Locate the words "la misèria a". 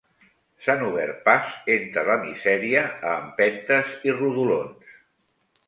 2.09-3.13